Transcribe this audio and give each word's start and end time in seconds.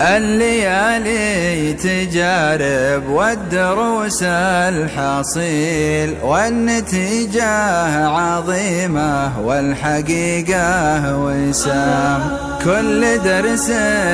الليالي 0.00 1.72
تجارب. 1.72 3.08
والدروس 3.08 4.22
الحصيل 4.22 6.14
والنتيجة 6.22 7.50
عظيمة. 8.06 9.40
والحقيقة 9.40 11.18
وسام. 11.18 12.55
كل 12.66 13.22
درس 13.22 13.70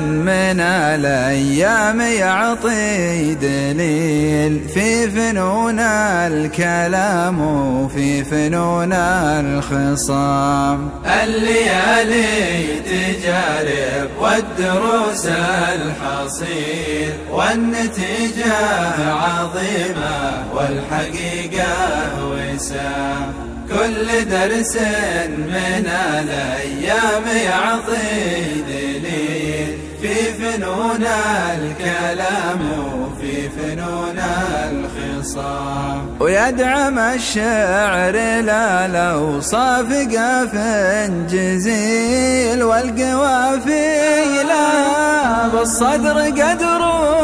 من 0.00 0.60
الأيام 0.60 2.00
يعطي 2.00 3.34
دليل 3.34 4.68
في 4.74 5.10
فنون 5.10 5.80
الكلام 5.80 7.40
وفي 7.40 8.24
فنون 8.24 8.92
الخصام. 8.92 10.90
الليالي 11.22 12.66
تجارب 12.80 14.10
والدروس 14.20 15.26
الحصيل. 15.74 17.12
والنتيجة 17.30 18.54
عظيمة 19.12 20.44
والحقيقة 20.54 21.74
وسام. 22.22 23.55
كل 23.96 24.28
درس 24.28 24.76
من 25.38 25.86
الأيام 25.86 27.26
يعطي 27.44 28.62
دليل 28.68 29.78
في 30.00 30.14
فنون 30.14 31.04
الكلام 31.56 32.60
وفي 33.00 33.48
فنون 33.48 34.18
الخصام. 34.70 36.16
ويدعم 36.20 36.98
الشعر 36.98 38.12
لا 38.42 38.86
الأوصاف 38.86 39.92
قاف 40.16 40.54
جزيل 41.30 42.62
والقوافي 42.62 44.42
لا 44.48 45.48
بالصدر 45.48 46.18
قدر 46.20 46.82
ومقام 46.82 47.15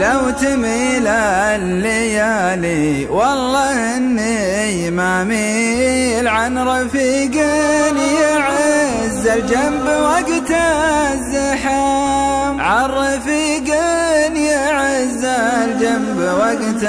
لو 0.00 0.30
تميل 0.30 1.06
الليالي 1.06 3.06
والله 3.06 3.96
إني 3.96 4.90
ما 4.90 5.24
ميل 5.24 6.28
عن 6.28 6.58
رفيق 6.58 7.34
يعز 8.20 9.26
الجنب 9.26 9.86
وقت 9.86 10.50
الزحام. 11.12 12.60
عن 12.60 12.90
رفيق 12.90 13.74
الجنب 16.00 16.18
وقت 16.38 16.82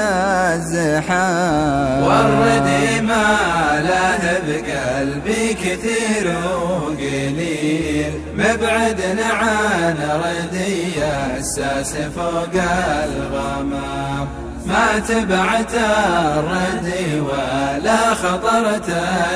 الزحام. 0.54 2.02
والردي 2.02 3.00
ما 3.00 3.36
له 3.84 4.22
بقلبي 4.46 5.54
كثير 5.54 6.26
وقليل. 6.62 8.12
مبعد 8.34 9.00
عن 9.30 9.96
ردي 10.24 10.92
الساس 11.38 11.92
فوق 12.16 12.62
الغمام. 13.04 14.28
ما 14.66 14.98
تبعت 15.08 15.74
الردي 15.74 17.20
ولا 17.20 18.14
خطرت 18.14 18.88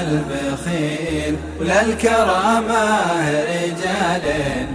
البخيل. 0.03 1.37
ولا 1.61 1.81
الكرامة 1.83 2.85
رجال 3.49 4.23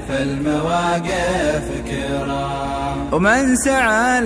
في 0.08 0.18
المواقف 0.24 1.66
كرام. 1.90 2.81
ومن 3.12 3.56
سعى 3.56 4.20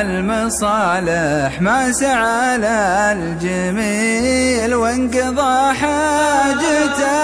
المصالح 0.00 1.60
ما 1.60 1.92
سعى 1.92 2.56
الجميل 3.12 4.74
وانقضى 4.74 5.74
حاجته 5.74 7.14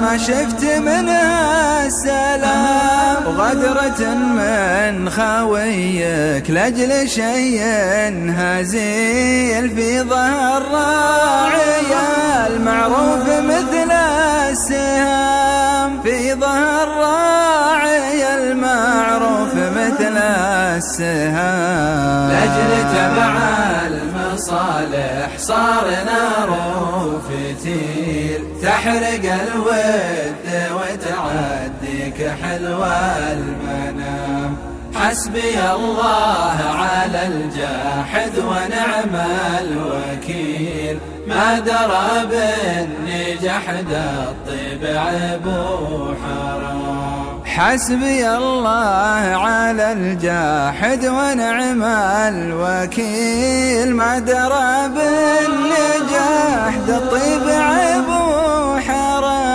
ما 0.00 0.16
شفت 0.16 0.64
منها 0.64 1.86
السلام. 1.86 3.26
وغدرة 3.26 4.14
من 4.14 5.10
خويك 5.10 6.50
لأجل 6.50 7.08
شيء 7.08 7.62
هزيل 8.36 9.70
في 9.76 10.02
ظهر 10.02 10.62
راعي 10.72 12.03
السهام. 20.76 22.30
لأجل 22.30 22.72
تبع 22.94 23.34
المصالح 23.86 25.28
صار 25.38 25.84
نار 26.06 26.50
فتيل 27.28 28.42
تحرق 28.62 29.24
الود 29.42 30.44
وتعديك 30.76 32.18
حلوى 32.42 32.96
المنام. 33.32 34.56
حسبي 34.94 35.58
الله 35.76 36.58
على 36.80 37.26
الجاحد 37.26 38.38
ونعم 38.38 39.14
الوكيل. 39.60 40.98
ما 41.26 41.58
درى 41.58 42.26
بالنجاح 42.30 43.64
الطيب 43.70 44.82
عيب 44.84 45.46
وحرام 45.46 46.63
حسبي 47.56 48.36
الله 48.36 49.22
على 49.46 49.92
الجاحد 49.92 51.06
ونعم 51.06 51.82
الوكيل. 52.34 53.94
ما 53.96 54.18
درى 54.18 54.88
بالنجاح 54.88 56.74
الطيب 56.88 57.48
عيب 57.48 58.08
وحرام 58.74 59.54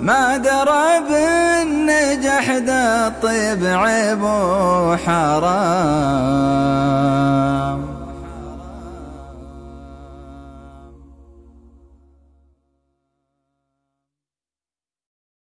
ما 0.00 0.36
درى 0.36 1.00
بالنجاح 1.08 2.48
الطيب 2.48 3.64
عيب 3.64 4.22
وحرام 4.86 5.42